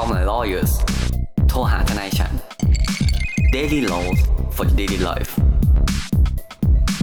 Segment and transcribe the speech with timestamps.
[0.00, 0.72] Call my lawyers
[1.48, 2.32] โทรหาทนายฉัน
[3.54, 4.18] Daily Laws
[4.56, 5.30] for daily life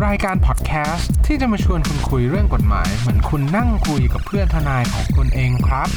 [0.06, 5.90] รายการพอดแคสต์ที่จะมาชวนคุณคุยเรื่องกฎหมาย เหมือนคุณนั่งคุยกับเพื่อนทนายของคุณเองครับ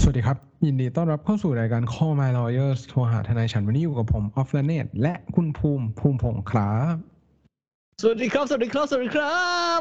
[0.00, 0.36] สวัสดีครับ
[0.66, 6.94] ยินดีต้อนรับเข้าสู่รายการ Call My Lawyers โทรหาทนายฉันวันนี้อยู่กับผมออฟลเนตและคุณภูมิภูมิพงษ์ครับ
[8.02, 9.42] สวัสดีครับ สวัสดีครับ สวัสดีครั
[9.78, 9.80] บ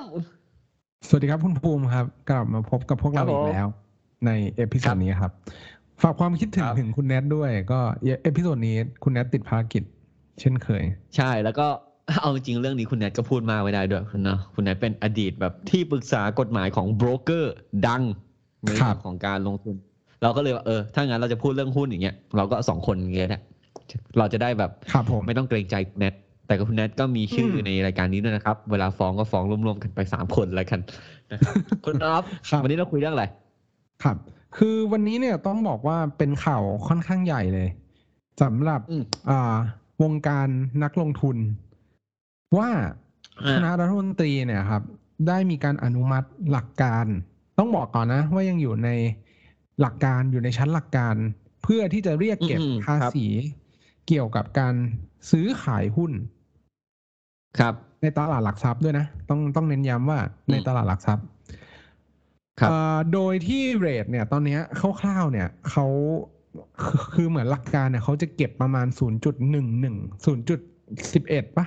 [1.07, 5.31] สวัสดีครับคุณภูมิครับ กลับมาพบกับพวกเราอีกแล้วครับผม ใน episode นี้ครับครับ
[6.01, 7.79] ฝากความคิดถึงครับถึงคุณแนทด้วย ก็
[8.23, 9.83] episode นี้คุณแนทติดภารกิจ
[10.39, 10.83] เช่นเคย
[11.15, 11.67] ใช่แล้วก็
[12.21, 17.55] เอาจริงๆเรื่องนี้คุณแนทก็พูดมากไม่ได้ด้วยนะคุณแนทเป็นอดีตแบบที่ปรึกษากฎหมายของโบรกเกอร์
[17.87, 18.03] ดัง
[18.65, 19.75] ในเรื่ครับงของการลงทุน
[20.23, 23.41] เราก็เลยว่าเออถ้างั้นเราจะพูดเรื่องหุ้นอย่างเงี้ยเราก็สองคนอย่างเงี้ยแหละ
[24.17, 26.13] เราจะได้แบบครับผมไม่ต้องเกรงใจคุณแนท
[26.47, 30.79] แต่กับคุณแนทก็มีชื่ออมในรายการนี้ด้วยนะครับ เวลาฟ้องก็ฟ้องรวมๆกันไปสามคนแล้วกัน
[31.31, 33.25] นะครับคุณอ๊อฟครับวันนี้เราคุยเรื่องอะไร
[34.03, 34.17] ครับ
[34.57, 37.69] คือวันนี้เนี่ยต้องบอกว่าเป็นข่าวค่อนข้างใหญ่เลย
[38.41, 39.55] สำหรับอืมอ่า
[40.03, 40.47] วงการ
[40.83, 41.37] นักลงทุน
[42.57, 42.69] ว่า
[43.43, 44.83] อ่าคณะรัฐมนตรีเนี่ยครับ
[45.27, 47.05] ได้มีการอนุมัติหลักการ
[47.57, 48.89] ต้องบอกก่อนนะ ว่ายังอยู่ใน
[49.81, 51.15] หลักการอยู่ในชั้นหลักการ
[51.63, 53.27] เพื่อที่จะเรียกเก็บอืมภาครับษี
[54.07, 54.73] เกี่ยวกับการ
[55.31, 56.11] ซื้อขายหุ้น
[57.59, 60.19] ครับ ในตลาดหลักทรัพย์ด้วยนะ ต้องต้องเน้นย้ำว่า
[60.51, 61.60] ในตลาดหลักทรัพย์ครับเอ่อ
[63.13, 64.61] โดยที่เรทเนี่ยตอนเนี้ย
[65.01, 65.87] คร่าวๆเนี่ยเขา
[66.83, 69.01] คือคือเหมือนหลักการเนี่ยเขาจะเก็บประมาณ 0.11
[71.41, 71.65] 0.11ปะ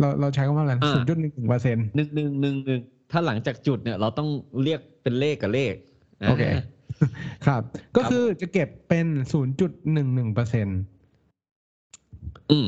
[0.00, 4.28] เราเราใช้คำว่าอะไรอ่า0.11เปอร์เซ็นต์หนึ่งหนึ่งหนึ่งหนึ่งถ้าหลังจากจุดเนี่ยเราต้อง
[4.62, 5.74] เรียกเป็นเลขกับเลข
[6.28, 6.52] โอเค
[7.46, 7.62] ครับ
[7.96, 9.06] ก็ครับคือจะเก็บเป็น
[9.70, 10.78] 0.11เปอร์เซ็นต์
[12.50, 12.66] อืม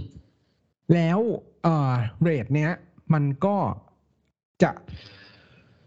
[0.95, 1.19] แล้ว
[1.63, 2.71] เอ่อ rate เนี้ย
[3.15, 3.57] มันก็
[4.63, 4.71] จะ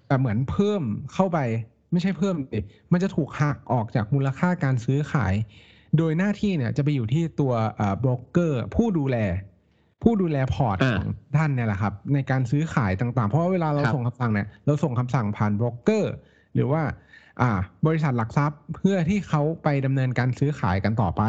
[0.08, 1.40] แบบเหมือนเพิ่มเข้าไป
[1.92, 2.60] ไม่ใช่เพิ่มดิ
[2.92, 5.34] มันจะถูกหักออกจากมูลค่าการซื้อขาย
[5.98, 7.54] โดยหน้าที่เนี่ยจะไปอยู่ที่ตัว
[8.00, 9.18] โบรกเกอร์ผู้ดูแล
[10.04, 16.14] ผู้ดูแลพอร์ตอ่าของท่านเนี่ยแหละครับ ในการซื้อขายต่างๆ เพราะว่าเวลาเราครับส่งคำสั่งเนี่ยเราส่งคำสั่งผ่านโบรกเกอร์
[16.54, 16.82] หรือว่า
[17.42, 17.52] อ่า
[17.88, 21.24] บริษัทหลักทรัพย์เพื่อที่เขาไปดำเนินการซื้อขายกันต่อไป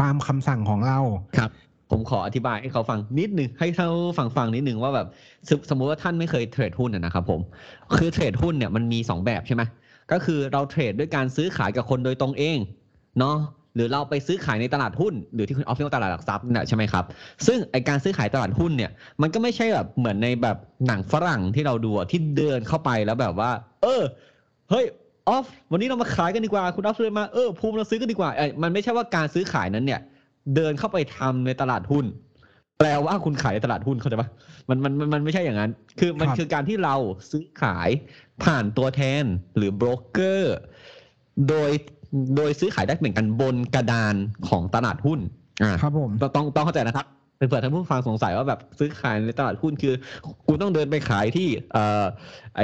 [0.00, 0.98] ตามคำสั่งของเรา
[1.38, 1.50] ครับ
[1.90, 5.06] ผมขออธิบายให้เขาฟังนิดหนึ่งให้เขาฟังฟังนิดหนึ่งว่าแบบ
[5.48, 7.40] สมสมมุติว่าท่านไม่เคยเทรดหุ้นนะนะครับผม
[7.96, 9.62] คือเทรดหุ้นเนี่ยมันมีสองแบบใช่ไหม
[10.12, 12.58] ก็คือเราเทรดด้วยการซื้อขายกับคนโดยตรงเอง
[13.18, 13.36] เนาะ
[13.74, 17.04] หรือเราไปซื้อขายในตลาดหุ้น หรือที่คุณออฟเรียกว่าตลาดหลักทรัพย์นี่ยใช่ไหมครับ
[17.46, 18.90] ซึ่งไอการซื้อขายตลาดหุ้นเนี่ย
[19.22, 20.56] มันก็ไม่ใช่แบบเหมือนในแบบ
[20.86, 23.50] หนังฝรั่งที่เราดูอะที่เดินเข้าไปแล้วแบบว่า
[23.82, 24.02] เออ
[24.70, 24.84] เฮ้ย
[25.28, 30.00] ออฟวันนี้เรามาขายกันดีกว่าคุณออฟเลยมาเออภูมิเราซื้อกันดีกว่าเอ้ยมันไม่ใช่ว่าการซื้อขายนั้นเนี่ย
[30.54, 32.04] เดินเข้าไปทำในตลาดหุ้น
[32.78, 34.28] แปลว่าคุณขายในตลาดหุ้นเข้าใจปะ
[34.68, 35.70] มันมันมันมันไม่ใช่อย่างนั้น
[36.00, 36.94] คือมันครับคือการที่เรา
[37.30, 37.88] ซื้อขาย
[38.44, 39.24] ผ่านตัวแทน
[39.56, 40.56] หรือโบรกเกอร์
[41.48, 41.70] โดย
[42.36, 44.14] โดยซื้อขายได้เหมือนกันบนกระดาน
[44.48, 45.20] ของตลาดหุ้น
[45.62, 49.94] อ่าครับผมต้องต้องต้องเข้าใจนะครับเผื่อท่านผู้ฟังสงสัยว่าแบบซื้อขายในตลาดหุ้นคือ
[50.48, 52.04] คุณต้องเดินไปขายที่เอ่อ
[52.56, 52.62] ไอ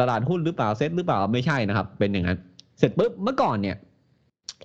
[0.00, 2.38] ตลาดหุ้นหรือเปล่าเซ็ตหรือเปล่าไม่ใช่นะครับ เป็นอย่างนั้น
[2.78, 3.76] เสร็จปุ๊บเมื่อก่อนเนี่ย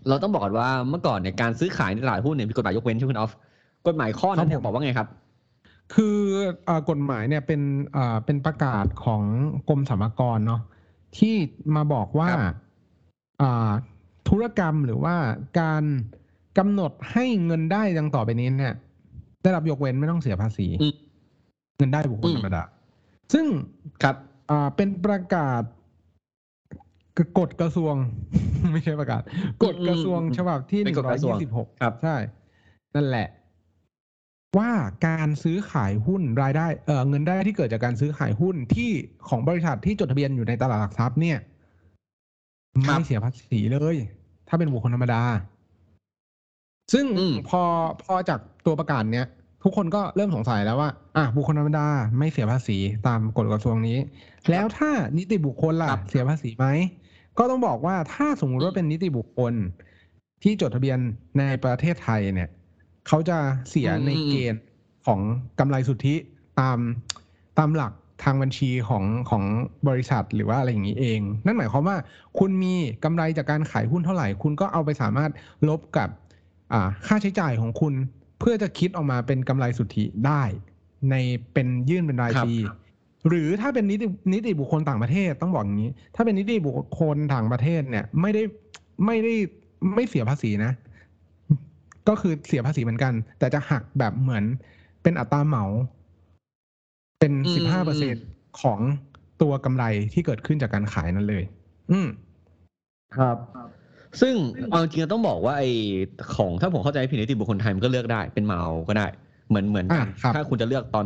[0.07, 3.31] เราต้องบอกก่อนว่าเมื่อก่อนเนี่ยการซื้อขายในตลาดหุ้นเนี่ยมีกฎหมายยกเว้นใช่ไหมคุณออฟ
[3.87, 5.07] กฎหมายข้อนั้นเนี่ยบอกว่าไงครับ
[5.95, 6.17] คือ
[6.65, 7.61] เอ่อกฎหมายเนี่ยเป็น
[7.93, 9.23] เอ่อเป็นประกาศของ
[9.69, 10.61] กรมสรรพากรเนาะ
[11.17, 11.35] ที่
[11.75, 12.55] มาบอกว่าครับ
[13.41, 13.71] อ่า
[14.29, 15.15] ธุรกรรมหรือว่า
[15.59, 15.83] การ
[16.57, 18.75] กำหนดให้เงินได้ดังต่อไปนี้เนี่ย
[19.43, 20.95] ได้รับยกเว้นไม่ต้องเสียภาษีอืม
[21.77, 22.63] เงินได้บุคคลอืมธรรมดา
[23.33, 23.45] ซึ่ง
[24.03, 24.15] ครับ
[24.49, 25.63] อ่าเป็นประกาศ
[27.39, 27.95] กฎกระทรวง
[28.71, 29.21] ไม่ใช่ประกาศ
[29.63, 32.15] กฎกระทรวงอืมฉบับที่หเป็นนึ่งกฎร้อกยระทรวงยี่สิบหกครับ ใช่
[32.95, 33.27] นั่นแหละ
[34.57, 34.71] ว่า
[35.07, 38.89] การซื้อขายหุ้นรายได้เออเงินได้ที่เกิดจากการซื้อขายหุ้นที่
[39.29, 41.37] ของบริษัทที่จดทะเบียนอยู่ในตลาดหลักทรัพย์เนี่ย
[42.85, 43.95] ครับไม่เสียภาษีเลย
[44.47, 45.21] ถ้าเป็นบุคคลธรรมดา
[46.93, 47.61] ซึ่งอืมพอ
[48.03, 49.27] พอจากตัวประกาศเนี้ย
[49.63, 51.87] ทุกคนก็เริ่มสงสัยแล้วว่า อะบุคคลธรรมดา
[52.17, 52.77] ไม่เสียภาษี
[53.07, 53.97] ตามกฎกระทรวงนี้
[54.51, 56.67] แล้วถ้านิติบุคคลล่ะครับเสียภาษีไหม
[57.37, 59.53] ก็ต้องบอกว่าถ้าสมมุติว่าเป็นนิติบุคคล
[60.43, 60.97] ที่จดทะเบียน
[61.39, 62.49] ในประเทศไทยเนี่ย
[63.07, 63.37] เขาจะ
[63.69, 64.61] เสียอืมในเกณฑ์
[65.05, 65.19] ของ
[65.59, 66.15] กำไรสุทธิ
[66.59, 66.77] ตาม
[67.59, 69.43] ตามหลักทางบัญชีของของ
[69.87, 71.97] บริษัทหรือว่าอะไรอย่างนี้เอง นั่นหมายความว่า
[72.39, 72.73] คุณมี
[73.03, 75.31] กำไรจากการขายหุ้นเท่าไหร่ คุณก็เอาไปสามารถ
[75.69, 76.09] ลบกับ
[76.73, 77.93] อ่าค่าใช้จ่ายของคุณ
[78.39, 80.43] เพื่อจะคิดออกมาเป็นกำไรสุทธิได้
[81.09, 81.15] ใน
[81.53, 82.55] เป็นยื่นเป็นรายครับปี
[83.27, 88.43] หรือถ้าเป็นนิตินิติบุคคลต่างประเทศต้องบอกอย่างนี้ ถ้าเป็นนิติบุคคลต่างประเทศเนี่ยไม่ได้
[89.05, 89.33] ไม่ได้
[89.95, 90.71] ไม่เสียภาษีนะ
[92.09, 94.43] ก็คือเสียภาษีเหมือนกัน แต่จะหักแบบเหมือน
[95.03, 95.65] เป็นอัตราเหมา
[97.19, 98.15] เป็นอืมสิบห้าเปอร์เซ็น
[98.61, 98.79] ของ
[99.41, 99.83] ตัวกำไร
[100.13, 101.43] ที่เกิดขึ้นจากการขายนั่นเลย
[101.91, 102.07] อืม
[103.17, 103.37] ครับ
[104.21, 104.33] ซึ่ง
[104.69, 105.63] เอาจริงๆต้องบอกว่าไอ
[106.35, 109.07] ของถ้าผมเข้าใจผิดนิติบุคคลไทยมันก็เลือกได้เป็นเมาก็ได้
[109.49, 111.05] เหมือนเหมือนกันอ่าครับถ้าคุณจะเลือกตอน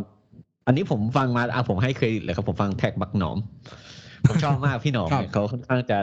[0.68, 3.38] อันนี้ผมฟังมาอะผมให้เครดิตเลยครับผมฟังแท็กบักหนอม
[4.30, 5.98] ผมชอบมากพี่หนอมครับเนี่ยเขาค่อนข้างจะ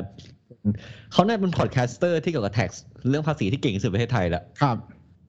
[1.13, 2.71] เขาน่าเป็น podcaster ที่เกี่ยวกับ tax
[3.09, 4.77] เรื่องภาษีที่เก่งที่สุดในประเทศไทยแล้วครับ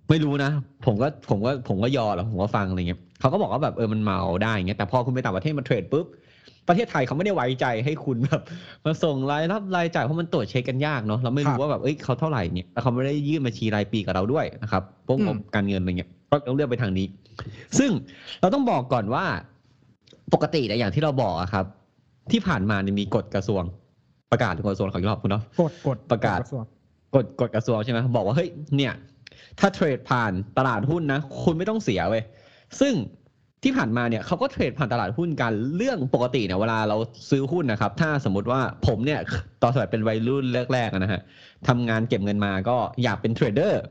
[0.09, 0.51] ไม่รู้นะ
[0.85, 6.05] ผมก็ผมก็ผมก็ยอแล้วผมก็ฟังอะไรเงี้ยเขาก็บอกว่าแบบเออมันเหมาได้เงี้ยแต่พอคุณไปต่างประเทศมา trade ปุ๊บ
[6.67, 8.41] ประเทศไทยเขาไม่ได้ไว้ใจให้คุณแบบ
[8.85, 17.07] มาส่งรายรับรายจ่ายเพราะมันตรวจเช็คกันยากเนาะเราไม่รู้ครัรู้บว่าแบบเอ้ยเขาเท่าไหร่เนี่ยแล้วเขาไม่ได้ยื่นบัญชีรายปีกับเราด้วยนะครับพวกงบการเงินอืมอะไรเงี้ยก็ต้องเลือกไปทางนี้
[17.79, 17.91] ซึ่ง
[18.41, 19.25] เราต้องบอกก่อนว่า
[20.33, 21.65] ปกติเนี่ยอย่างที่เราบอกอะครับ
[22.31, 23.63] ที่ผ่านมาเนี่ยมีกฎกระทรวง
[24.31, 26.65] ประกาศของกระทรวงของยอบคุณเนาะกดกดประกาศดระทรวง
[27.15, 28.93] กฎกฎกระทรวงใช่ไหมบอกว่าเฮ้ยเนี่ย
[29.59, 32.23] ถ้าเทรดผ่านตลาดหุ้นนะ คุณไม่ต้องเสียเว้ย
[32.79, 32.93] ซึ่ง
[33.63, 36.97] ที่ผ่านมาเนี่ยเขาก็เทรดผ่านตลาดหุ้นกันเรื่องปกติเนี่ยเวลาเรา
[37.29, 39.19] ซื้อหุ้นนะครับ ถ้าสมมติว่าผมเนี่ย
[39.61, 41.21] ตอนสมัยเป็นวัยรุ่นแรกๆอะนะฮะ
[41.67, 43.81] ทำงานเก็บเงินมาก็อยากเป็นเทรดเดอร์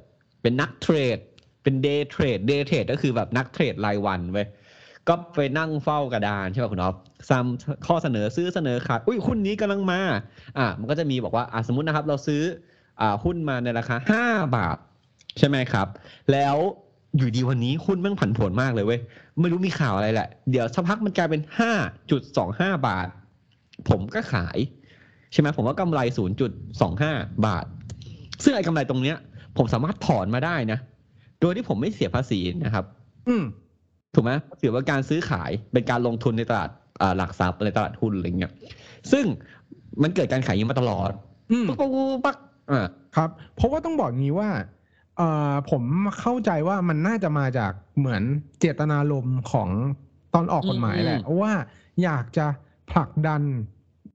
[0.43, 1.19] เป็นนักเทรด
[1.63, 4.47] เป็น day trade day trade ก็คือแบบนักเทรดรายวันเว้ย
[5.09, 6.95] ก็ไปนั่งเฝ้ากระดานใช่ป่ะคุณอ๊อฟ
[7.31, 10.01] ซ้ำข้อเสนอซื้อเสนอขายอุ้ยหุ้นนี้กำลังมา
[10.59, 12.43] อะมันก็จะมีบอกว่าอะสมมตินะครับ เราซื้อ
[13.01, 14.27] อ่าหุ้นมาในราคาห้า
[14.57, 14.77] บาท
[15.39, 15.87] ใช่ไหมครับ
[16.33, 16.57] แล้ว
[17.17, 19.01] อยู่ดีวันนี้หุ้นแม่งผันผวนมากเลยเว้ย
[19.41, 21.73] ไม่รู้มีข่าวอะไรแหละ เดี๋ยวสักพักมันกลายเป็นห้า
[22.11, 23.09] จุดสองห้าบาท
[23.89, 24.59] ผมก็ขาย
[25.33, 26.51] ใช่ไหมผมว่ากำไรศูนย์จุด
[26.81, 27.13] สองห้า
[27.47, 27.65] บาท
[28.43, 29.17] ซึ่งไอ้กำไรตรงเนี้ย
[29.57, 30.79] ผมสามารถถอนมาได้นะ
[31.41, 32.85] โดยที่ผมไม่เสียภาษีนะครับ
[33.29, 33.45] อืม
[34.15, 36.84] ถูกไหมถือว่าการซื้อขายเป็นการลงทุนในตลาดอ่า
[37.17, 38.53] หลักทรัพย์ในตลาดหุ้นอะไรเงี้ย
[39.13, 39.25] ซึ่ง
[40.03, 41.11] มันเกิดการขายอยิงมาตลอด
[41.51, 42.37] อืมปุ๊กปุ๊กปุ๊กปั๊ก
[42.71, 42.87] อ่า
[43.17, 44.51] ครับ เพราะว่าต้องบอกงี้ว่า
[45.17, 45.83] เอ่อผม
[46.21, 48.23] เข้าใจว่ามันน่าจะมาจากเหมือน
[48.61, 49.69] เจตนารมณ์ของ
[50.35, 51.53] ตอนออกกฎหมายแหละว่า
[52.03, 52.47] อยากจะ
[52.91, 53.43] ผลักดัน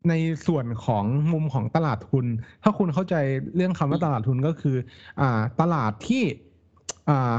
[0.09, 0.13] ใน
[0.47, 2.25] ส่วนของมุมของตลาดทุน
[2.63, 3.15] ถ้าคุณเข้าใจ
[3.55, 4.75] เรื่องคำว่าตลาดทุนก็คือ
[5.21, 6.23] อ่า ตลาดที่
[7.09, 7.33] อ่า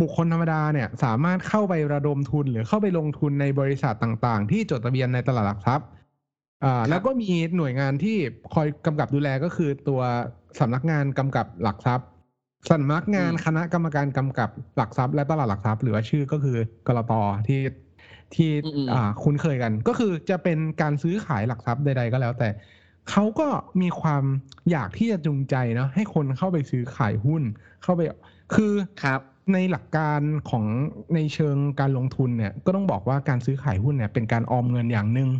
[0.00, 5.86] บุคคลธรรมดาเนี่ยสามารถเข้าไประดมทุนหรือเข้าไปลงทุนในบริษัทต่างๆ ที่จดทะเบียนในตลาดหลักทรัพย์
[6.64, 8.16] อ่าแล้วก็มีหน่วยงานที่
[8.54, 10.00] คอยกำกับดูแลก็คือตัว
[10.60, 12.06] สำนักงานกำกับหลักทรัพย์
[12.70, 16.56] สำนักงานอืมคณะกรรมการกำกับหลักทรัพย์ และตลาดหลักทรัพย์ หรือว่าชื่อก็คือ
[16.86, 17.12] กรต
[17.48, 17.60] ที่
[18.34, 18.50] ที่
[18.92, 22.48] อ่าคุ้นเคยกัน ก็คือจะเป็นการซื้อขายหลักทรัพย์ใด ๆ ก็แล้ว แต่
[23.10, 23.48] เขาก็
[23.82, 24.24] มีความ
[24.70, 27.42] อยากที่จะจูงใจเนาะให้คนเข้าไปซื้อขายหุ้น
[27.82, 28.00] เข้าไป
[28.54, 28.72] คือ
[29.04, 29.20] ครับ
[29.52, 30.20] ในหลักการ
[30.50, 30.64] ของ
[31.14, 35.30] ในเชิงการลงทุนเนี่ย ก็ต้องบอกว่าการซื้อขายหุ้นเนี่ย เป็นการออมเงินอย่างหนึ่ง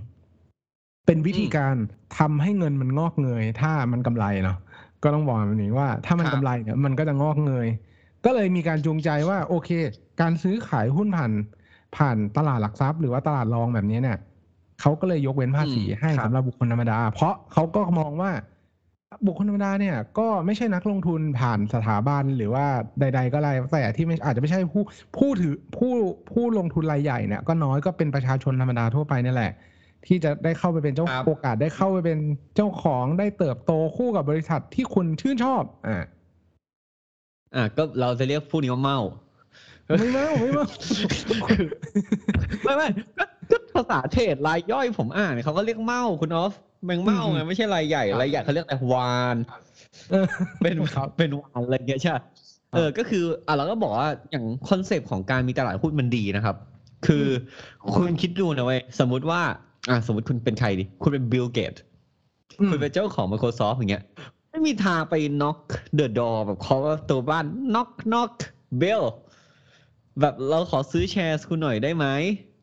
[1.06, 1.74] เป็นวิธีการ
[2.18, 4.58] ทำให้เงินมันงอกเงย ถ้ามันกำไรเนาะ
[5.02, 7.68] ก็ต้องบอกแบบนี้ว่า ถ้ามันครับกำไรเนี่ยมันก็จะงอกเงย
[8.24, 9.70] ก็เลยมีการจูงใจว่าโอเค
[10.20, 11.32] การซื้อขายหุ้นผ่าน
[11.96, 14.18] ผ่านตลาดหลักทรัพย์ หรือว่าตลาดรองแบบนี้เนี่ย
[14.80, 18.30] เขาก็เลยยกเว้นภาษีให้สำหรับบุคคลธรรมดา เพราะเขาก็มองว่า
[19.26, 22.66] บุคคลธรรมดาเนี่ยก็ไม่ใช่นักลงทุนผ่านสถาบันหรือว่า
[23.00, 24.82] ใด ๆ ก็อะไรแต่ที่ไม่อาจจะไม่ใช่ผู้
[25.16, 25.92] ผู้ถือผู้
[26.32, 29.52] ผู้ลงทุนรายใหญ่เนี่ยก็น้อยก็เป็นประชาชนธรรมดาทั่วไปนี่แหละ
[30.06, 32.18] ที่จะได้เข้าไปเป็นเจ้าครับโอกาสได้เข้าไปเป็น
[32.56, 36.02] เจ้าของได้เติบโตคู่กับบริษัทที่คุณชื่นชอบ อ่า
[37.54, 38.98] อ่าก็เราจะเรียกผู้นี้ว่าเมา
[39.86, 40.66] ไม่เม่าไม่เม่า
[42.62, 42.88] ไม่ไม่
[43.18, 46.52] ก็ก็ภาษาเทรดรายย่อยผมอ่านเขาก็เรียกเม่าคุณออฟ
[46.84, 49.36] แมงเม่าไงไม่ใช่รายใหญ่รายใหญ่เขาเรียกแต่วาฬ
[50.10, 50.26] เออ
[50.62, 52.22] เป็นครับเป็นวาฬอะไรเงี้ยใช่ปะ
[52.74, 56.56] เออก็คืออะเราก็บอกว่าอย่างคอนเซปต์ของการมีตลาดหุ้นมันดีนะครับ
[57.06, 57.26] คือ
[57.84, 59.40] อคุณคิดดูนะเว้ยสมมุติว่า
[59.90, 61.74] อะสมมติคุณเป็นใครดิคุณเป็นบิลเกตส์
[62.60, 64.04] อืมคุณเป็นเจ้าของ Microsoft อย่างเงี้ย
[64.50, 65.58] ไม่มีทางไป knock
[65.98, 68.32] the door แบบเคาะประตัวบ้าน knock knock
[68.82, 69.04] bell
[70.20, 72.06] แบบเราขอซื้อแชร์คุณหน่อยได้ไหม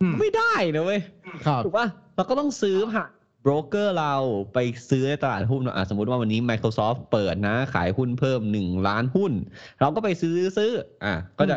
[0.02, 1.02] อืมไม่ได้นะเว้ย
[1.46, 3.10] ครับถูกป่ะเราก็ต้องซื้อผ่าน
[3.42, 4.14] โบรกเกอร์เรา
[4.54, 4.58] ไป
[4.90, 9.32] ซื้อในตลาดหุ้นอะสมมติว่าวันนี้ Microsoft เปิดนะ ขายหุ้นเพิ่มหนึ่งล้านหุ้น
[9.82, 10.72] เราก็ไปซื้อซื้อ
[11.06, 11.56] อะก็จะ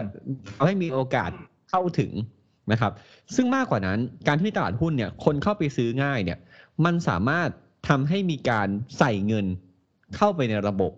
[0.56, 1.30] ทำให้มีโอกาส
[1.70, 2.12] เข้าถึง
[2.72, 2.92] นะครับ
[3.34, 3.98] ซึ่งมากกว่านั้น
[4.28, 6.38] การที่มีตลาดหุ้นเนี่ย คนเข้าไปซื้อง่ายเนี่ย
[6.84, 7.48] มันสามารถ
[7.88, 9.46] ทำให้มีการใส่เงิน
[10.16, 10.92] เข้าไปในระบบ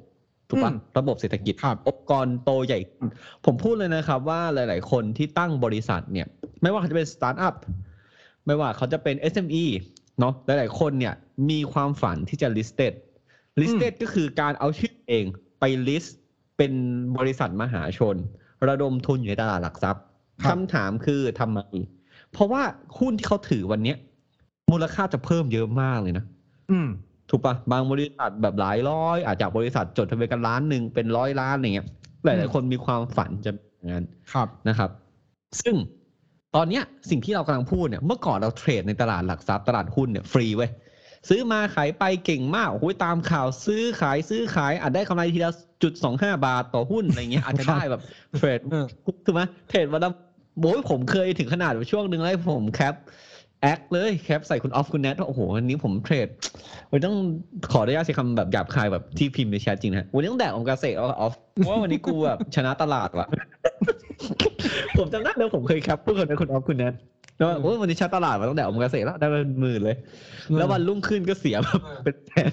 [0.49, 3.09] ถูกปะอืมระบบเศรษฐกิจครับองค์กรโตใหญ่ขึ้น
[3.45, 6.27] ผมพูดเลยนะครับว่าหลาย ๆ คนที่ตั้งบริษัทเนี่ย
[6.63, 7.55] ไม่ว่าเขาจะเป็นสตาร์ทอัพ
[8.47, 9.65] ไม่ว่าเขาจะเป็น SME
[10.21, 11.15] เนาะหลายๆคนเนี่ย
[11.51, 12.93] มีความฝันที่จะ listed
[13.61, 15.25] listed ก็คือการเอาชื่อเอง
[15.61, 16.11] ไป list
[16.57, 16.73] เป็น
[17.19, 18.17] บริษัทมหาชน
[18.69, 20.03] ระดมทุนอยู่ในตลาดหลักทรัพย์
[20.43, 21.61] ครับคำถามคือทำไม
[22.33, 22.63] เพราะว่า
[22.99, 23.97] หุ้นที่เขาถือวันเนี้ย
[24.71, 26.25] มูลค่าจะเพิ่มเยอะมากเลยนะ
[26.71, 26.89] อืม
[27.31, 31.89] ถูกปะบางบริษัทแบบหลายร้อย อาจจากบริษัทจดทะเบียนกันล้านหนึ่งเป็นร้อยล้านอะไรเงี้ย
[32.25, 34.91] หลายๆคนมีความฝันจะเป็นอย่างนั้นครับนะครับ
[35.63, 35.75] ซึ่ง
[36.55, 40.71] ตอนเนี้ยสิ่งที่เรากำลังพูดเนี่ยเมื่อก่อนเราเทรดในตลาดหลักทรัพย์ตลาดหุ้นเนี่ยฟรีเว้ย
[41.29, 48.01] ซื้อมาขายไปเก่งมากโอ้โหตามข่าวซื้อขายซื้อขายอาจได้กำไรทีละจุดสองห้าบาทต่อหุ้นอะไรเงี้ยอาจจะได้แบบ
[48.37, 48.87] เทรดเออ
[49.25, 50.11] ถูกไหมเทรดวันละ
[50.61, 52.95] โอ้ยผมเคยถึงขนาดว่าช่วงหนึ่งแล้วผมแคป
[53.63, 56.29] แอคเลยแคปใส่คุณออฟคุณแนทว่าโอ้โหวันนี้ผมเทรด
[56.91, 57.17] วันต้อง
[57.73, 63.27] ขออนุญาตใช้คำแบบหยาบคายแบบที่พิมพ์ในแชทจริงนะวันนี้ต้องแดกโอมากาเสะแล้วออฟเพราะว่าวันนี้กูแบบชนะตลาดว่ะ
[64.99, 66.95] ผมจำได้แล้วผมเคยแคปพูดกับคุณออฟคุณแนท
[67.37, 69.97] แล้วว่าโอ้ยวันนี้ชนะตลาดมาต้องแดกโอมากาเสะแล้วได้เป็นหมื่นเลย
[70.59, 72.53] แล้ววันรุ่งขึ้นก็เสียแบบเป็นแสน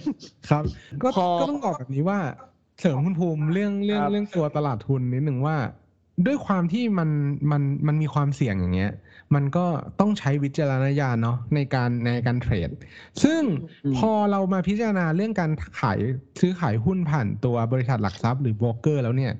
[0.49, 0.63] ครับ
[1.03, 2.19] ก็พอก็ต้องบอกแบบนี้ว่า
[2.79, 5.57] เสริมคุณภูมิเรื่องเรื่องครับเรื่องตัวตลาดทุนนิดหนึ่งว่า
[6.25, 7.09] ด้วยความที่มัน
[7.51, 8.91] มันมันมีความเสี่ยงอย่างเงี้ย
[9.35, 9.65] มันก็
[9.99, 12.69] ต้องใช้วิจารณญาณเนาะในการในการเทรด
[13.23, 13.41] ซึ่ง
[13.97, 15.99] พอเรามาพิจารณาเรื่องการขาย
[16.39, 19.33] ซื้อขายหุ้นผ่านตัวบริษัทหลักทรัพย์หรือโบรกเกอร์แล้วเนี่ย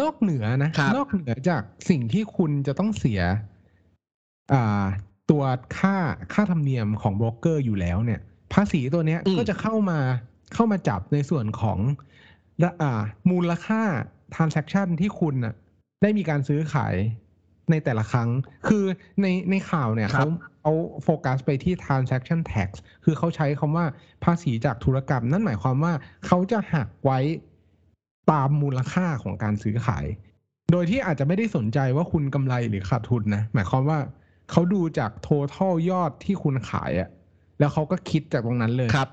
[0.00, 3.20] นอกเหนือนะครับนอกเหนือจากสิ่งที่คุณจะต้องเสีย
[4.52, 4.84] อ่า
[5.30, 5.42] ตัว
[5.78, 5.96] ค่า
[6.32, 8.20] ค่าธรรมเนียมของโบรกเกอร์อยู่แล้วเนี่ย
[8.52, 10.00] ภาษีตัวเนี้ยอืมก็จะเข้ามา
[10.54, 11.78] เข้ามาจับในส่วนของ
[12.62, 13.82] ละอ่า มูลค่า
[14.34, 15.54] transaction ที่คุณน่ะ
[16.02, 16.94] ได้มีการซื้อขาย
[17.70, 18.28] ในแต่ละครั้ง
[18.68, 18.84] คือ
[19.22, 20.72] ในในข่าวเนี่ยครัเขาบเขา
[21.04, 22.68] โฟกัสไปที่ transaction tax
[23.04, 23.84] คือเขาใช้คำว่า
[24.24, 25.92] ภาษีจากธุรกรรม นั่นหมายความว่า
[26.26, 27.18] เขาจะหักไว้
[28.30, 30.06] ตามมูลค่าของการซื้อขาย
[30.72, 33.98] โดยที่อาจจะไม่ได้สนใจว่าคุณกำไรหรือขาดทุนนะ หมายความว่า
[34.50, 37.08] เขาดูจาก total ยอดที่คุณขายอะ
[37.58, 39.08] แล้วเขาก็คิดจากตรงนั้นเลยครับ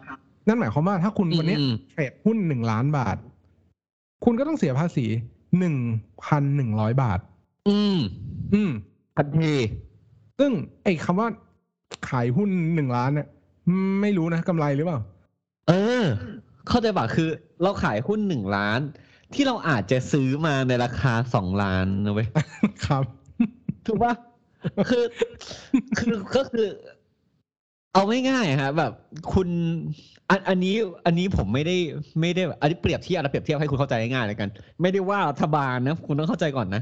[0.47, 3.17] นั่นหมายความว่าถ้าคุณวันเนี้ยอืมเทรดหุ้นหนึ่งล้านบาท
[4.25, 5.05] คุณก็ต้องเสียภาษี
[5.59, 5.75] หนึ่ง
[6.23, 7.19] พันหนึ่งร้อยบาท
[7.67, 7.99] อืม
[8.53, 8.71] อืม
[9.15, 9.53] ทันที
[10.39, 10.51] ซึ่ง
[10.83, 11.27] ไอ้คำว่า
[12.09, 13.27] ขายหุ้นหนึ่งล้านเนี่ย
[14.01, 14.99] ไม่รู้นะกำไรหรือเปล่า
[15.67, 16.03] เออ
[16.67, 17.29] เข้าใจป่ะคือ
[17.61, 18.79] เราขายหุ้นหนึ่งล้าน
[19.33, 22.27] ที่เราอาจจะซื้อมาในราคาสองล้านนะเว้ย
[22.85, 23.03] ครับ
[23.85, 24.13] ถูกป่ะ
[24.89, 25.03] คือ
[25.97, 26.67] คือก็คือ
[27.93, 28.91] เอาไม่ง่ายๆฮะแบบ
[29.33, 29.49] คุณ
[30.29, 31.75] อันอันนี้อันนี้ผมไม่ได้
[32.21, 34.49] ไม่ได้อันนี้เปรียบเทียบนะเปรียบเทียบให้คุณเข้าใจง่ายๆเลยกัน
[34.81, 36.81] ไม่ได้ว่ารัฐบาลนะ คุณต้องเข้าใจก่อนนะ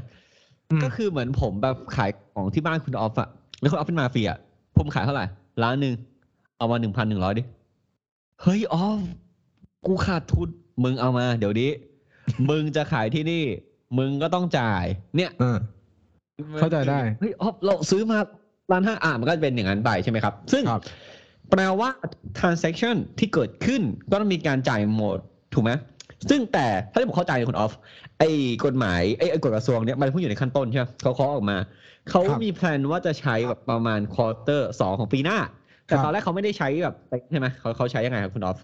[0.70, 3.28] อืมก็คือเหมือนผมแบบขายของที่บ้านคุณออฟอะ
[3.60, 4.38] แล้วคุณออฟเป็นมาเฟียอะ
[4.78, 5.24] ผมขายเท่าไหร่
[5.62, 5.94] ล้านหนึ่ง
[6.58, 7.42] เอามาหนึ่งพันหนึ่งร้อยดิ
[8.42, 9.00] เฮ้ยออฟ
[9.86, 10.48] กูขาดทุน
[10.84, 11.70] มึงเอามา เดี๋ยวนี้
[12.50, 13.44] มึงจะขายที่นี่
[13.98, 14.84] มึงก็ต้องจ่าย
[15.16, 15.58] เนี่ยอ่า
[16.58, 18.18] เข้าใจได้ เฮ้ยออฟเราซื้อมา
[18.72, 20.82] ล้านห้าอ่ามันก็จะเป็นอย่างนั้นไปใช่ไหมครับ ซึ่งครับ
[21.50, 21.88] แปลว่า
[22.38, 25.18] transaction ที่เกิดขึ้นก็ต้องมีการจ่ายหมด
[25.54, 25.72] ถูกไหม
[26.30, 27.72] ซึ่งแต่ถ้าที่ผมเข้าใจคุณออฟ
[28.18, 28.28] ไอ้
[28.64, 31.56] กฎหมายไอ้ไอ้กฎกระทรวงเนี่ยมันเพิ่งอยู่ในขั้นต้นใช่ไหมเขาเคาะออกมา
[32.10, 35.38] เขาครับมี plan ว่าจะใช้แบบประมาณ quarter สองของปีหน้า
[35.86, 36.94] แต่ครับ ตอนแรกเขาไม่ได้ใช้แบบ
[37.30, 38.58] ใช่ไหมเขาเขาใช้ยังไงครับคุณออฟ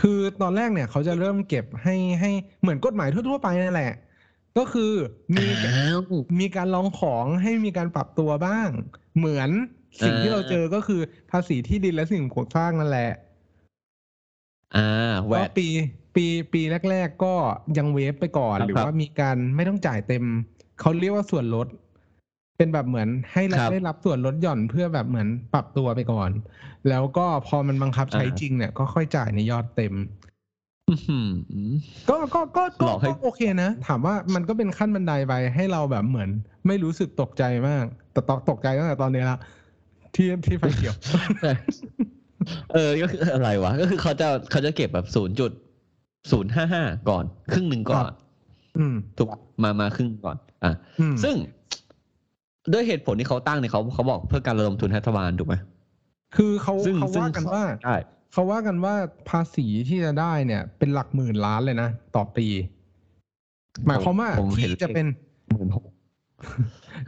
[0.00, 2.30] คือตอนแรกเนี่ยเขาจะเริ่มเก็บให้ให้
[2.60, 3.92] เหมือนกฎหมายทั่ว ๆ ไปนั่นแหละ
[4.58, 4.92] ก็คือ
[5.34, 5.44] มี
[6.40, 8.68] มีการลองของให้มีการปรับตัวบ้าง
[9.18, 9.50] เหมือน
[10.04, 13.10] สิ่งที่อ่าเราเจอก็คือภาษีที่ดินและสิ่งปลูกสร้างนั่นแหละ
[14.76, 15.66] อ่าแวก็ดปี
[16.14, 17.34] ปีปีแรก ๆ ก็
[17.78, 20.24] ยังเวฟไปก่อนครับหรือครับว่ามีการไม่ต้องจ่ายเต็ม
[20.80, 21.66] เขาเรียกว่าส่วนลด
[22.62, 26.30] เป็นแบบเหมือนให้เราครับได้รับส่วนลดหย่อนเพื่อแบบเหมือนปรับตัวไปก่อน
[26.88, 29.94] แล้วก็พอมันบังคับใช้อ่าจริงเนี่ยก็ค่อยจ่ายในยอดเต็ม
[30.88, 31.30] อื้อหือ
[32.10, 36.28] ก็ก็ก็ก็หลอกให้ก็โอเคนะ ถามว่ามันก็เป็นขั้นบันไดไปให้เราแบบเหมือน
[36.66, 39.38] ไม่รู้สึกตกใจมาก แต่ตกตกใจตั้งแต่ตอนนี้ละ
[40.14, 40.94] ที่ที่ไฟเขียว
[42.74, 45.50] เออก็คืออะไรวะ ก็คือเขาจะเขาจะเก็บแบบศูนย์จุด
[46.30, 48.14] ศูนย์ห้าห้าก่อน ครึ่งหนึ่งก่อนครับ
[48.78, 51.34] อืมถูกปะมามาครึ่งก่อน อะอืมซึ่ง
[52.72, 55.54] ด้วยเหตุผลที่เขาตั้งเนี่ยเขาเขาบอกเพื่อการระดมทุนรัฐบาลถูกไหม
[56.36, 57.96] คือเขาซึ่งเขาซึ่งว่ากันว่าใช่
[58.32, 58.94] เขาว่ากันว่า
[59.28, 62.46] ภาษีที่จะได้เนี่ย เป็นหลักหมื่นล้านเลยนะต่อปี
[63.86, 65.06] หมายความว่าผมเห็นที่จะเป็น
[65.50, 65.84] หมื่นหก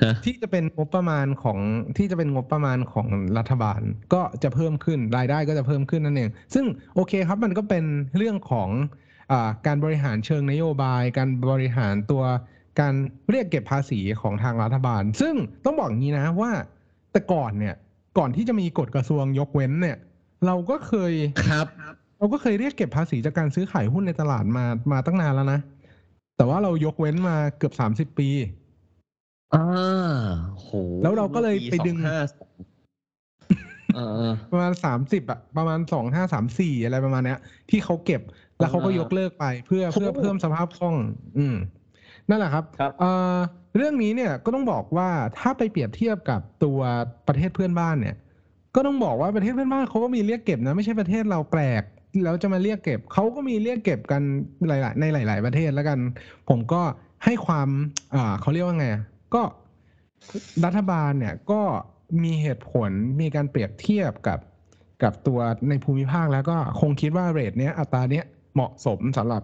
[0.05, 1.59] ฮะที่จะเป็นงบประมาณของ
[1.97, 3.07] ที่จะเป็นงบประมาณของ
[3.39, 3.81] รัฐบาล
[4.15, 7.85] ก็จะเพิ่มขึ้นรายได้ก็จะเพิ่มขึ้นนั่นเอง ซึ่งโอเคครับมันก็เป็น
[8.17, 8.69] เรื่องของ
[9.33, 12.23] อาการบริหารเชิงนโยบาย การบริหารตัว
[12.81, 12.95] การ
[13.31, 16.53] เรียกเก็บภาษีของทางรัฐบาล ซึ่งต้องบอกอย่างนี้นะว่า
[17.13, 17.75] แต่ก่อนเนี่ย
[18.19, 19.97] ก่อนที่จะมีกฎกระทรวงยกเว้นเนี่ย
[20.47, 21.13] เราก็เคย
[21.51, 21.67] ครับ
[22.19, 25.61] เราก็เคยเรียกเก็บภาษีจากการซื้อขายหุ้นในตลาดมามาตั้งนานแล้วนะ
[26.37, 28.29] แต่ว่าเรายกเว้นมาเกือบสามสิบปี
[29.55, 29.65] อ่า
[30.57, 30.71] โห
[31.03, 32.19] แล้วเราก็เลยไปดึงห้า
[33.97, 37.39] เออประมาณสามสิบอะประมาณสองห้าสามสี่อะไรประมาณเนี้ย
[37.71, 38.23] ที่เขาเก็บ
[38.59, 40.97] แล้วเขาก็ยกเลิกไปเพื่อเพื่อโอ้เพิ่มสภาพคล่อง
[41.39, 41.57] อืม
[42.31, 43.37] นั่นแหละครับครับเอ่อ
[43.77, 46.79] เรื่องนี้เนี่ยก็ต้องบอกว่าถ้าไปเปรียบเทียบกับตัว
[47.29, 48.17] ประเทศเพื่อนบ้านเนี่ย
[48.75, 51.83] ก็ต้องบอกว่าประเทศเพื่อนบ้านเขาก็มีเรียกเก็บนะไม่ใช่ประเทศเราแปลก
[52.25, 54.23] แล้วจะมาเรียกเก็บเขาก็มีเรียกเก็บกัน
[54.69, 55.99] หลาย ๆ ในหลาย ๆ ประเทศแล้วกัน
[56.49, 56.83] ผมก็
[57.25, 57.69] ให้ความ
[58.15, 59.03] อ่าเขาเรียกว่าไงอะ
[59.35, 59.43] ก็
[60.65, 61.61] รัฐบาลเนี่ยก็
[62.23, 62.91] มีเหตุผล
[63.21, 64.39] มีการเปรียบเทียบกับ
[65.03, 69.43] กับตัวในภูมิภาคแล้วก็คงคิดว่า rate เนี้ยอัตราเนี้ยเหมาะสมสำหรับ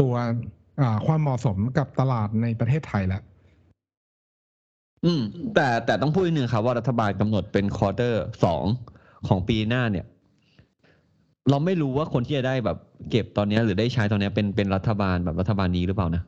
[0.00, 0.32] ตัวอ่า
[1.06, 3.22] ความเหมาะสมกับตลาดในประเทศไทยแล้ว
[5.04, 5.22] อืม
[5.54, 8.64] แต่แต่ต้องพูดนิดนึงครับว่ารัฐบาลกำหนดเป็น quarter สอง
[9.28, 10.06] ของปีหน้าเนี่ย
[11.50, 12.76] เราไม่รู้ว่าคนที่จะได้แบบ
[13.10, 16.22] เก็บตอนเนี้ยหรือได้ใช้ตอนเนี้ยเป็นเป็นรัฐบาลแบบรัฐบาลนี้หรือเปล่านะ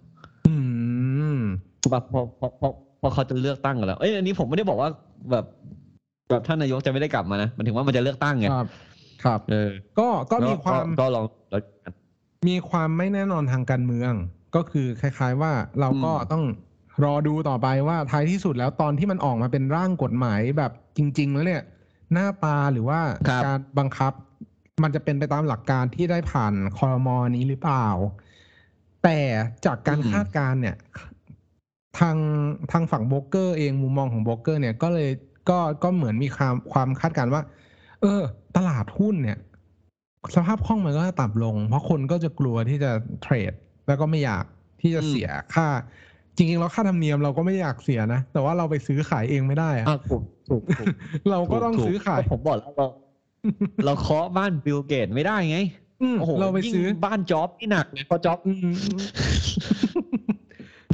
[0.47, 0.55] อื
[1.37, 1.39] ม
[1.91, 2.69] แบบพอพอพอ
[3.01, 4.91] พอเขาจะเลือกตั้งกันแล้วเอ้ยอันนี้ผมไม่ได้บอกว่า
[5.31, 5.45] แบบ
[6.31, 8.67] แบบท่านนายกจะไม่ได้กลับมานะมันถึงว่ามันจะเลือกตั้งไงครับ
[9.25, 11.63] ครับ เออ ก็ก็มีความก็ลองแล้ว
[12.49, 14.13] มีความไม่แน่นอนทางการเมือง
[14.55, 16.45] ก็คือคล้ายๆว่าเราก็อืมต้อง
[17.05, 21.63] รอดูต่อไปว่าท้ายที่สุดแล้วตอนที่มันออกมาเป็นร่างกฎหมายแบบจริง ๆ แล้วเนี่ย
[22.13, 24.13] หน้าตาหรือว่าครับการบังคับ
[24.83, 27.87] มันจะเป็นไปตามหลักการที่ได้ผ่านคอรมอนี้หรือเปล่า
[29.05, 29.19] แต่
[29.67, 30.77] จากการคาดการณ์เนี่ย
[31.99, 32.17] ทาง
[32.73, 35.11] ทางฝั่งโบรกเกอร์เองมุมมองของโบรกเกอร์เนี่ยก็เลย
[35.51, 37.43] ก็ก็เหมือนมีความความคาดการณ์ว่า
[38.01, 38.23] เออ
[38.57, 39.39] ตลาดหุ้นเนี่ย
[40.35, 42.91] สภาพคล่องมันก็จะต่ำลง เพราะคนก็จะกลัวที่จะ
[43.23, 43.53] เทรด
[43.87, 44.45] แล้วก็ไม่อยาก
[44.81, 45.69] ที่จะอืมเสียค่า
[46.37, 50.87] จริงๆแล้วค่าธรรมเนียมเราก็ไม่อยากเสียนะ แต่ว่าเราไปซื้อขายเองไม่ได้อะอะถูกถูกถูก
[51.31, 52.87] เราก็ต้องถูซื้อขายก็ผมบอกแล้วเรา
[53.85, 55.59] เราเคาะบ้านบิลเกตส์ไม่ได้ไง
[56.03, 58.75] อืมโอ้โหเราไปยิ่งซื้อบ้านจ็อบส์นี่หนักเลยเพราะจ็อบส์อืม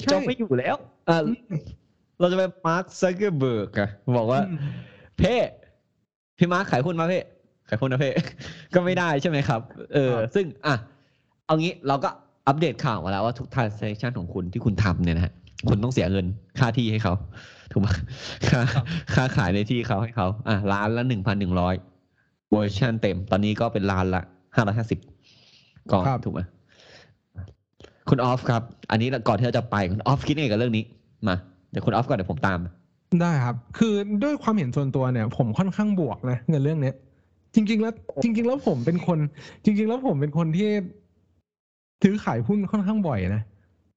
[0.03, 0.77] ใช่จ็อบส์ไม่อยู่แล้ว
[1.09, 1.17] อะ
[2.21, 4.59] เราจะไปมาร์คซักเกอร์เบิร์กอะบอกว่าอืม
[5.19, 5.35] เพ่
[6.39, 7.21] พี่มาร์คขายหุ้นมาเพ่
[7.69, 8.11] ขายหุ้นนะเพ่
[8.75, 9.61] ก็ไม่ได้ใช่ไหมครับ
[9.95, 10.75] เออ ซึ่งอะ
[11.47, 12.11] เอางี้เราก็
[12.49, 15.33] อัปเดตข่าวมาแล้วว่าทุก transaction ของคุณที่คุณทำเนี่ยนะฮะ
[15.69, 16.27] คุณต้องเสียเงิน
[16.59, 17.15] ค่าที่ให้เขา
[17.73, 17.89] ถูกไหม
[18.49, 18.61] ค่า
[19.15, 21.75] ค่าขายในที่เขาให้เขาอะล้านละหนึ่งพันหนึ่งร้อย
[22.53, 24.23] เวอร์ชันเต็ม ตอนนี้ก็เป็นล้านละ
[24.55, 24.99] ห้าร้อยห้าสิบ
[25.93, 26.41] ก่อนครับถูกไหม
[28.09, 30.85] คุณออฟครับ อันนี้ก่อนที่เราจะไปคุณออฟคิดยังไงกับเรื่องนี้
[31.29, 31.37] มา
[31.71, 32.59] เดี๋ยวคุณออฟก่อนเดี๋ยวผมตาม
[33.21, 36.95] ได้ครับ คือด้วยความเห็นส่วนตัวเนี่ย ผมค่อนข้างบวกนะในเรื่องเนี้ย
[37.55, 39.19] จริง ๆ แล้วจริง ๆ แล้วผมเป็นคน
[39.65, 40.71] จริง ๆ แล้วผมเป็นคนที่
[42.03, 43.43] ซื้อขายหุ้นค่อนข้างบ่อยนะ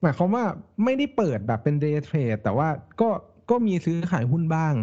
[0.01, 0.43] หมายความว่า
[0.83, 2.67] ไม่ได้เปิดแบบเป็น day trade แต่ว่า
[3.01, 3.09] ก็
[3.49, 4.73] ก็มีซื้อขายหุ้นบ้าง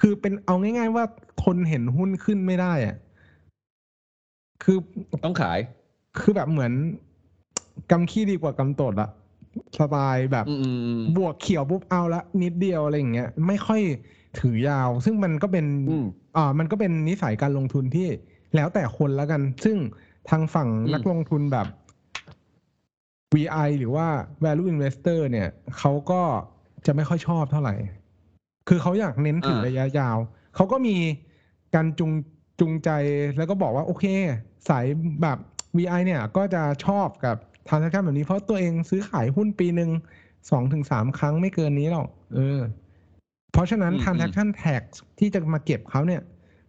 [0.00, 1.04] คือเป็นเอาง่าย ๆ ว่า
[1.42, 2.96] ทนเห็นหุ้นขึ้นไม่ได้อะ
[4.62, 4.78] คือ
[5.24, 5.58] ต้องขาย
[6.18, 6.72] คือแบบเหมือน
[7.90, 9.10] กำขี้ดีกว่ากำตดอะ
[9.76, 13.80] สไตล์แบบอืมอืมอืมบวกเขียวปุ๊บเอาละนิดเดียวอะไรอย่างเงี้ยไม่ค่อย
[14.40, 16.04] ถือยาว ซึ่งมันก็เป็นอืม
[16.36, 18.08] อ่ามันก็เป็นนิสัยการลงทุนที่
[18.54, 19.76] แล้วแต่คนแล้วกัน ซึ่ง
[20.30, 21.66] ทางฝั่งอืมนักลงทุนแบบ
[23.36, 24.06] VI หรือว่า
[24.44, 26.22] value investor เนี่ยเขาก็
[26.86, 27.74] จะไม่ค่อยชอบเท่าไหร่
[28.68, 30.16] คือเขาอยากเน้นถึงระยะยาว
[30.54, 30.96] เขาก็มี
[31.74, 32.10] การจุง
[32.60, 32.90] จูงใจ
[33.36, 34.04] แล้วก็บอกว่า โอเค
[34.68, 34.84] สาย
[35.22, 35.38] แบบ
[35.76, 37.36] VI เนี่ยก็จะชอบกับ
[37.68, 39.90] ทางการแบบนี้เพราะตัวเองซื้อขายหุ้นปีหนึ่ง
[40.50, 42.60] สองถึงสามครั้งไม่เกินนี้หรอก เออ
[43.52, 44.82] เพราะฉะนั้นอืม transaction tax
[45.18, 46.22] ที่จะมาเก็บเขาเนี่ย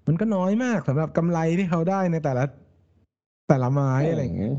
[0.08, 2.43] มันก็น้อยมากสำหรับกำไรที่เขาได้ในแต่ละ
[3.50, 4.54] แต่ละไม้อะไรอย่างเงี้ย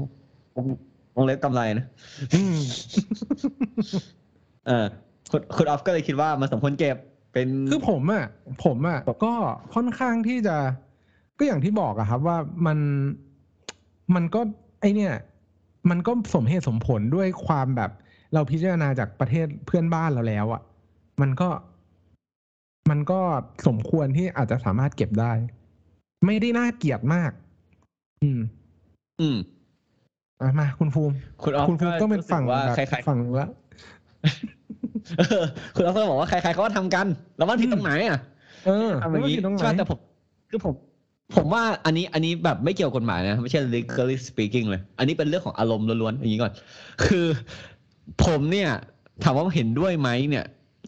[1.21, 1.87] วงวงเล็บกำไรนะ
[2.35, 2.57] อืม
[4.67, 4.87] เออ
[5.31, 6.97] คุณคุณออฟก็เลยคิดว่ามันสมควรเก็บ
[7.33, 8.25] เป็นคือผมอะ
[8.65, 9.35] ผมอะก็
[9.75, 10.57] ค่อนข้างที่จะ
[11.39, 12.79] ก็อย่างที่บอกอะครับว่ามัน
[14.15, 14.41] มันก็
[14.81, 15.15] ไอเนี่ย
[15.91, 17.91] มันก็สมเหตุสมผลด้วยความแบบ
[18.35, 20.63] เราพิจารณาจากประเทศเพื่อนบ้านเราแล้วอะ
[21.21, 21.49] มันก็
[22.91, 23.21] มันก็
[23.67, 25.33] สมควรที่อาจจะสามารถเก็บได้
[26.27, 27.33] ไม่ได้น่าเกลียดมาก
[28.23, 28.41] อืม
[29.21, 29.37] อืม
[30.43, 33.49] อะมาคุณภูมิ คุณออฟคุณภูมิต้องเป็นฝั่งรู้สึกว่าแบบใครๆฝั่งละ
[35.19, 38.19] เออคุณออฟก็บอกว่าใครๆเขาก็ทำกัน แล้วมันผิดตรงไหนอะ
[38.67, 39.99] เออทำอย่างนี้แล้วมันผิดตรงไหนใช่ไหมแต่ผม
[40.51, 40.75] คือผม
[41.37, 46.53] ผมว่าอันนี้อันนี้แบบไม่เกี่ยวกับกฎหมายนะ ไม่ใช่ legally speaking เลย อันนี้เป็นเรื่องของอารมณ์ล้วนๆอย่างนี้ก่อน
[47.05, 47.27] คือ
[48.25, 48.71] ผมเนี่ย
[49.25, 50.45] ถามว่าเห็นด้วยไหมเนี่ย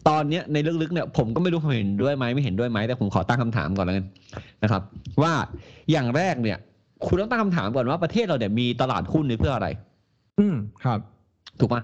[0.09, 4.05] ตอนเนี้ยในลึกๆเนี่ย ผมก็ไม่รู้ผมเห็นด้วยไหมไม่เห็นด้วยไหมแต่ผมขอตั้งคำถามก่อนแล้วกัน
[4.63, 4.81] นะครับ
[5.21, 5.33] ว่า
[5.91, 6.57] อย่างแรกเนี่ย
[7.07, 9.67] คุณต้องตั้งคำถามก่อนว่าประเทศเราเนี่ยมีตลาดหุ้นนี้เพื่ออะไร
[10.39, 10.99] อืมครับ
[11.59, 11.81] ถูกปะ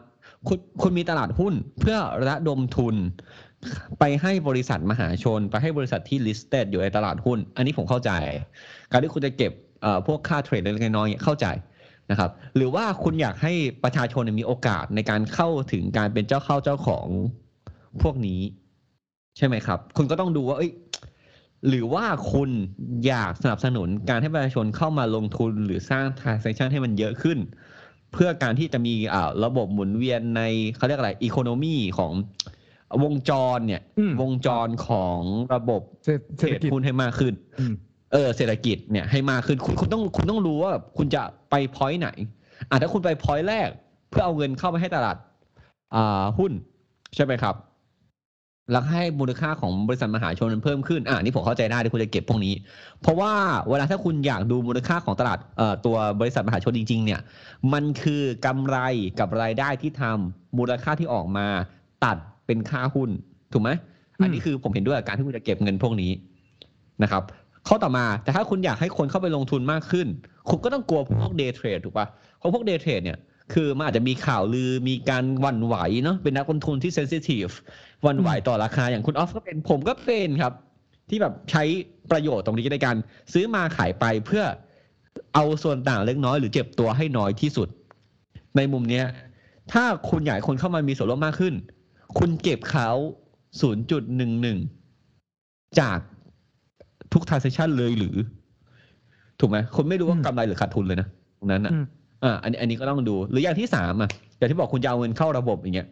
[0.48, 2.96] คุณคุณมีตลาดหุ้นเพื่อระดมทุน
[4.00, 8.12] ไปให้บริษัทมหาชน ไปให้บริษัทที่ listed อยู่ในตลาดหุ้น อันนี้ผมเข้าใจ
[8.92, 9.52] การที่คุณจะเก็บ
[9.82, 11.46] เอ่อพวกค่าเทรดเล็กๆน้อยๆเนี่ยเข้าใจ
[12.12, 13.54] นะครับ หรือว่าคุณอยากให้
[13.84, 17.08] ประชาชนเนี่ยมีโอกาสในการเข้าถึงการเป็นเจ้าเข้าเจ้าของ
[18.04, 18.42] พวกนี้
[19.38, 20.72] ใช่ไหมครับ คุณก็ต้องดูว่าเอ้ย
[21.68, 22.50] หรือว่าคุณ
[23.08, 27.38] อยากสนับสนุนการให้ประชาชนเข้ามาลงทุนหรือสร้าง transaction ให้มันเยอะขึ้น
[28.14, 30.42] เพื่อการที่จะมีอ่าระบบหมุนเวียนใน
[30.78, 32.12] เขาเรียกอะไรอีโคโนมีของ
[33.04, 35.20] วงจรเนี่ยอืมวงจรของ
[35.54, 37.74] ระบบเศรษเทเศรรษฐดกิจหุ้นให้มากขึ้นอืม
[38.14, 42.10] เออเศรษฐกิจเนี่ยให้มากขึ้นคุณคุณต้องคุณต้องรู้ว่าแบบคุณจะไปพอยต์ไหน
[42.70, 43.70] อะถ้าคุณไปพอยต์แรก
[44.10, 45.18] เพื่อเอาเงินเข้าไปให้ตลาด
[45.96, 46.52] อ่าหุ้น
[47.16, 47.56] ใช่ไหมครับ
[48.72, 52.54] แล้วให้มูลค่าของบริษัทมหาชนมันเพิ่มขึ้น อ่านี่ผมเข้าใจได้ที่คุณจะเก็บพวกนี้
[53.02, 53.34] เพราะว่า
[53.70, 57.20] เวลาถ้าคุณอยากดูมูลค่าของตลาดเอ่อตัวบริษัทมหาชนจริง ๆ เนี่ย
[57.74, 58.78] มันคือกำไร
[59.20, 61.48] กับรายได้ที่ทำมูลค่าที่ออกมา
[62.06, 63.10] ตัดเป็นค่าหุ้น
[63.54, 63.70] ถูกไหม
[64.22, 66.12] อันนี้คือผมเห็นด้วยกับการที่คุณจะเก็บเงินพวกนี้
[67.04, 67.24] นะครับ
[67.68, 70.08] ข้อต่อมาแต่ถ้าคุณอยากให้คนเข้าไปลงทุนมากขึ้น
[70.50, 73.18] คุณก็ต้องกลัวพวก day trade ถูกปะเพราะพวก day trade เนี่ย
[73.54, 80.54] คือมันอาจจะมีข่าวลือมีการหวั่นไหวเนาะเป็นนักลงทุนที่เซนซิทีฟห วั่นไหวต่อราคาอย่างคุณออฟก็เป็นผมก็เป็นครับ
[81.10, 81.64] ที่แบบใช้
[82.12, 82.96] ประโยชน์ตรงนี้ในการ
[83.34, 84.44] ซื้อมาขายไปเพื่อ
[85.36, 87.68] เอาส่วนต่างเล็กน้อยหรือเจ็บตัวให้น้อยที่สุด
[88.58, 89.06] ในมุมเนี้ย
[89.72, 91.54] ถ้าคุณอยากให้คนเข้ามามีส่วนร่วมมากขึ้น
[92.18, 92.90] คุณเก็บเขา
[94.10, 96.00] 0.11จาก
[97.14, 98.16] ทุก transaction เลยหรือ
[99.40, 101.08] ถูกไหมคุณไม่รู้ว่าอืมกำไรหรือขาดทุนเลยนะ
[101.40, 101.86] ตรงนั้นอะอืม
[102.24, 105.88] อ่าอันนี้อันนี้ก็ต้องดู หรืออย่างที่สามอะอย่างที่บอกคุณจะเอาเงินเข้าระบบอย่างเงี้ย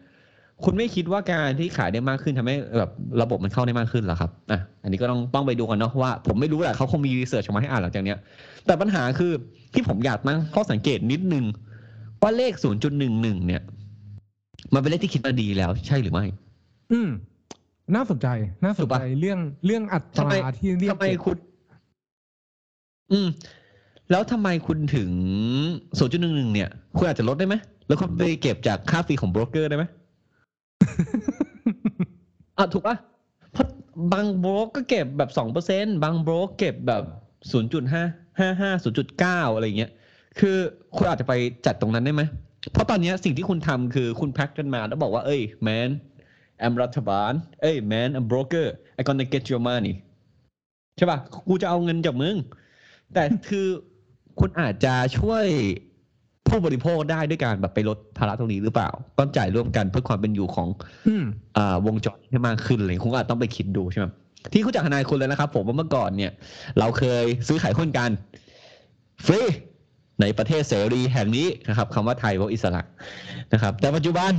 [0.64, 2.92] คุณไม่คิดว่าการที่ขายได้มากขึ้นทำให้แบบ
[3.22, 8.18] ระบบมันเข้าได้มากขึ้นเหรอครับอะอันนี้ก็ต้องต้องไปดูกันเนาะว่า ผมไม่รู้แหละเขาคงมีรีเสิร์ชออกมาให้อ่านหลังจากเนี้ย
[8.66, 9.32] แต่ปัญหาคือ
[9.74, 11.46] ที่ผมอยากตั้งข้อสังเกตนิดนึง
[12.22, 12.54] ว่าเลข
[13.00, 13.62] 0.11เนี่ย
[14.74, 16.26] มันเป็นเลขที่คิดมาดีแล้วใช่หรือไม่
[16.92, 17.10] อืม
[17.96, 18.28] น่าสนใจ
[18.64, 21.38] น่าสถูนกใจปะเรื่องเรื่องอัตทำไมราที่เรียกทำไมเก็บคุณ
[23.12, 23.28] อืม
[24.12, 25.10] แล้วทำไมคุณถึง
[26.02, 27.56] 0.11เนี่ย คุณอาจจะลดได้ไหม
[27.88, 29.86] แล้วคุณไปเก็บจากค่าฟรีของโบรกเกอร์ได้ไหม
[32.58, 32.96] อะถูกปะ
[33.52, 33.68] เพราะ
[34.14, 37.04] บางโบรกก็เก็บแบบสองเปอร์เซ็นบางโบรกเก็บแบบ
[37.52, 38.04] ศูนย์จุดห้า
[38.40, 39.92] ห้าห้าศูนย์จุดเก้าอะไรเงี้ย
[40.40, 40.58] คือ
[40.96, 41.34] คุณอาจจะไป
[41.66, 42.24] จัดตรงนั้นได้ไหม
[42.72, 45.90] เพราะตอนนี้สิ่งที่คุณทำคือคุณแพ็กกันมาแล้วบอกว่า เอ้ย man
[46.66, 48.68] I'm รัฐบาล เอ้ย man I'm broker
[49.00, 49.94] I gonna get your money
[50.98, 52.36] ใช่ป่ะ กูจะเอาเงินจากมึง
[53.14, 53.68] แต่คือ
[54.40, 55.46] คุณอาจจะช่วย
[56.48, 60.68] ผู้บริโภคได้ด้วยการแบบไปลดภาระตรงนี้หรือเปล่า ต้องจ่ายร่วมกันเพื่อความเป็นอยู่ของ
[61.08, 61.26] อืม
[61.58, 64.06] อ่าวงจรให้มากขึ้นเลยคุณก็อาจต้องไปคิดดูใช่ไหม
[64.54, 66.32] ที่คุณจากทนายคุณเลยนะครับ ผมว่าเมื่อก่อนเนี่ย
[66.80, 68.10] เราเคยซื้อขายหุ้นกัน
[69.26, 69.42] ฟรี
[70.22, 72.82] ในประเทศเสรีแห่งนี้นะครับคำว่าไทยว่าอิสระ
[73.54, 74.32] นะครับ แต่ปัจจุบัน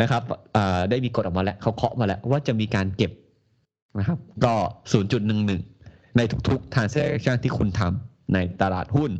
[0.00, 0.22] นะครับ
[0.56, 3.12] อ่าได้มีกฎออกมาแล้วเขาเคาะมาแล้วว่าจะมีการเก็บ
[3.98, 4.54] นะครับ ก็
[5.36, 9.10] 0.11 ในทุกๆ transaction ที่คุณทำในตลาดหุ้น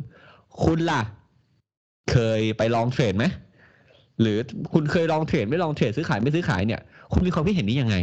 [0.63, 1.01] คุณล่ะ
[2.11, 3.25] เคยไปลองเทรดไหม
[4.21, 4.37] หรือ
[4.73, 6.81] คุณเคยลองเทรดไม่ลองเทรดซื้อขายไม่ซื้อขายเนี่ย
[7.13, 7.95] คุณมีความคิดเห็นนี้ยังไง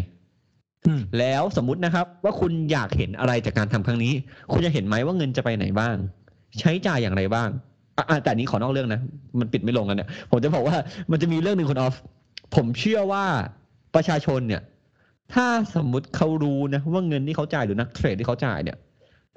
[0.87, 4.13] อืมแล้วสมมุตินะครับ ว่าคุณอยากเห็นอะไรจากการทำครั้งนี้
[4.53, 5.97] คุณจะเห็นไหมว่าเงินจะไปไหนบ้าง
[6.61, 7.49] ใช้จ่ายอย่างไรบ้าง
[7.97, 9.01] อะอะแต่อันนี้ขอนอกเรื่องนะ
[9.41, 10.77] มันปิดไม่ลงกันเนี่ย ผมจะบอกว่า
[11.11, 11.95] มันจะมีเรื่องหนึ่งคุณออฟ
[12.57, 13.25] ผมเชื่อว่า
[13.95, 14.63] ประชาชนเนี่ย
[15.35, 18.77] ถ้าสมมุติเขารู้นะว่าเงินที่เขาจ่ายหรือนักเทรดที่เขาจ่ายเนี่ย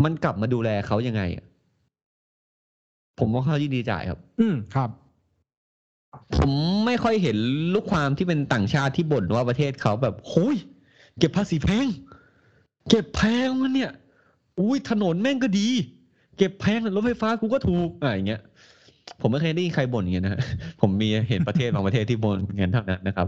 [0.04, 1.46] มันกลับมาดูแลเขายังไงอะ
[3.20, 4.90] ผมว่าเขายินดีจ่ายครับ อืมครับ
[6.36, 6.52] ผม
[6.86, 7.38] ไม่ค่อยเห็น
[7.74, 10.58] ลูกความที่เป็นต่างชาติที่บ่นว่าประเทศเขาแบบโอ้ย
[11.18, 11.88] เก็บภาษีแพง
[12.90, 13.92] เก็บแพงมันเนี่ย
[14.60, 15.68] อุ้ยถนนแม่งก็ดี
[16.38, 18.42] เก็บแพงรถไฟฟ้ากูก็ถูกอะอย่างเงี้ย
[19.22, 20.42] ผมไม่เคยได้ยินใครบ่นอย่างเงี้ยนะฮะ
[20.82, 23.28] ผมมีเห็นประเทศบางประเทศที่บ่นอย่างนั้นเท่านั้นนะครับ